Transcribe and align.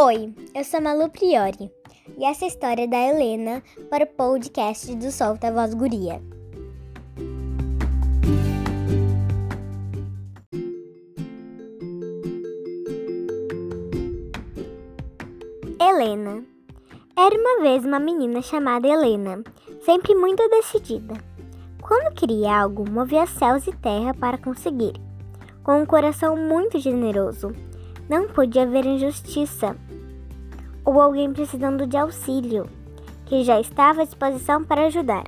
Oi, 0.00 0.32
eu 0.54 0.62
sou 0.62 0.80
Malu 0.80 1.10
Priori 1.10 1.72
e 2.16 2.24
essa 2.24 2.44
é 2.44 2.46
a 2.46 2.48
história 2.48 2.86
da 2.86 2.96
Helena 2.96 3.60
para 3.90 4.04
o 4.04 4.06
podcast 4.06 4.94
do 4.94 5.10
Solta 5.10 5.50
Voz 5.50 5.74
Guria. 5.74 6.22
Helena 15.80 16.44
Era 17.16 17.34
uma 17.34 17.62
vez 17.62 17.84
uma 17.84 17.98
menina 17.98 18.40
chamada 18.40 18.86
Helena, 18.86 19.42
sempre 19.80 20.14
muito 20.14 20.48
decidida. 20.48 21.14
Quando 21.82 22.14
queria 22.14 22.60
algo, 22.60 22.88
movia 22.88 23.26
céus 23.26 23.66
e 23.66 23.72
terra 23.72 24.14
para 24.14 24.38
conseguir. 24.38 24.92
Com 25.64 25.82
um 25.82 25.84
coração 25.84 26.36
muito 26.36 26.78
generoso, 26.78 27.52
não 28.08 28.28
podia 28.28 28.62
haver 28.62 28.86
injustiça 28.86 29.76
ou 30.84 31.00
alguém 31.00 31.32
precisando 31.32 31.86
de 31.86 31.96
auxílio, 31.96 32.68
que 33.26 33.44
já 33.44 33.60
estava 33.60 34.02
à 34.02 34.04
disposição 34.04 34.64
para 34.64 34.86
ajudar. 34.86 35.24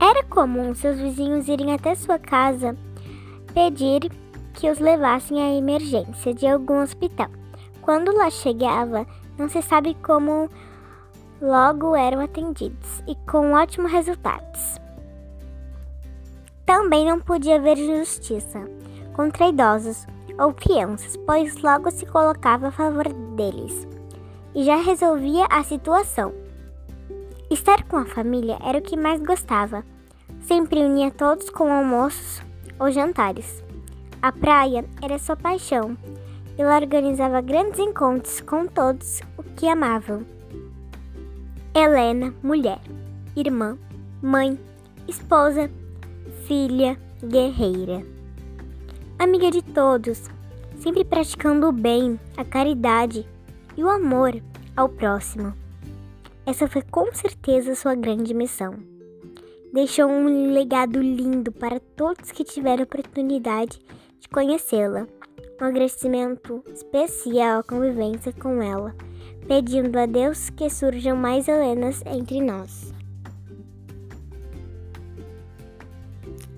Era 0.00 0.24
comum 0.24 0.74
seus 0.74 0.98
vizinhos 0.98 1.48
irem 1.48 1.74
até 1.74 1.94
sua 1.94 2.18
casa 2.18 2.74
pedir 3.52 4.10
que 4.54 4.70
os 4.70 4.78
levassem 4.78 5.42
à 5.42 5.54
emergência 5.54 6.32
de 6.32 6.46
algum 6.46 6.80
hospital. 6.80 7.28
Quando 7.82 8.16
lá 8.16 8.30
chegava, 8.30 9.06
não 9.36 9.48
se 9.48 9.60
sabe 9.62 9.94
como 10.02 10.48
logo 11.40 11.94
eram 11.94 12.20
atendidos 12.20 13.02
e 13.06 13.14
com 13.30 13.52
ótimos 13.52 13.92
resultados. 13.92 14.78
Também 16.64 17.06
não 17.06 17.20
podia 17.20 17.56
haver 17.56 17.76
justiça 17.76 18.64
contra 19.14 19.48
idosos 19.48 20.06
ou 20.38 20.52
crianças, 20.52 21.16
pois 21.26 21.56
logo 21.62 21.90
se 21.90 22.06
colocava 22.06 22.68
a 22.68 22.72
favor 22.72 23.08
deles 23.36 23.86
e 24.54 24.64
já 24.64 24.76
resolvia 24.76 25.46
a 25.50 25.62
situação. 25.62 26.32
Estar 27.50 27.84
com 27.84 27.96
a 27.96 28.04
família 28.04 28.58
era 28.62 28.78
o 28.78 28.82
que 28.82 28.96
mais 28.96 29.20
gostava. 29.20 29.84
Sempre 30.40 30.80
unia 30.80 31.10
todos 31.10 31.48
com 31.48 31.72
almoços 31.72 32.42
ou 32.78 32.90
jantares. 32.90 33.62
A 34.20 34.32
praia 34.32 34.84
era 35.00 35.18
sua 35.18 35.36
paixão. 35.36 35.96
Ela 36.56 36.76
organizava 36.76 37.40
grandes 37.40 37.78
encontros 37.78 38.40
com 38.40 38.66
todos 38.66 39.20
o 39.36 39.42
que 39.42 39.68
amavam. 39.68 40.26
Helena, 41.74 42.34
mulher, 42.42 42.80
irmã, 43.36 43.78
mãe, 44.20 44.58
esposa, 45.06 45.70
filha, 46.46 46.98
guerreira. 47.22 48.17
Amiga 49.20 49.50
de 49.50 49.62
todos, 49.62 50.30
sempre 50.76 51.04
praticando 51.04 51.66
o 51.66 51.72
bem, 51.72 52.20
a 52.36 52.44
caridade 52.44 53.26
e 53.76 53.82
o 53.82 53.88
amor 53.88 54.40
ao 54.76 54.88
próximo. 54.88 55.52
Essa 56.46 56.68
foi 56.68 56.82
com 56.82 57.12
certeza 57.12 57.74
sua 57.74 57.96
grande 57.96 58.32
missão. 58.32 58.76
Deixou 59.72 60.08
um 60.08 60.52
legado 60.52 61.02
lindo 61.02 61.50
para 61.50 61.80
todos 61.96 62.30
que 62.30 62.44
tiveram 62.44 62.84
oportunidade 62.84 63.80
de 64.20 64.28
conhecê-la. 64.28 65.08
Um 65.60 65.64
agradecimento 65.64 66.62
especial 66.72 67.58
à 67.58 67.64
convivência 67.64 68.32
com 68.32 68.62
ela, 68.62 68.94
pedindo 69.48 69.98
a 69.98 70.06
Deus 70.06 70.48
que 70.50 70.70
surjam 70.70 71.16
mais 71.16 71.48
Helenas 71.48 72.04
entre 72.06 72.40
nós. 72.40 72.94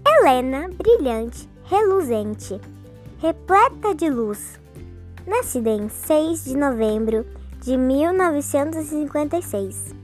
Helena, 0.06 0.68
brilhante, 0.68 1.48
reluzente, 1.70 2.60
repleta 3.20 3.94
de 3.94 4.10
luz 4.10 4.58
nascida 5.24 5.70
em 5.70 5.88
6 5.88 6.46
de 6.46 6.56
novembro 6.56 7.24
de 7.62 7.76
1956. 7.76 9.94